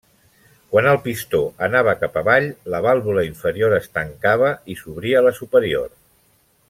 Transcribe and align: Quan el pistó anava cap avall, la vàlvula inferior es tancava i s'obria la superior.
Quan 0.69 0.87
el 0.91 0.95
pistó 1.01 1.41
anava 1.67 1.93
cap 2.03 2.17
avall, 2.21 2.47
la 2.75 2.79
vàlvula 2.87 3.27
inferior 3.29 3.77
es 3.77 3.87
tancava 3.99 4.51
i 4.75 4.79
s'obria 4.81 5.23
la 5.29 5.35
superior. 5.43 5.95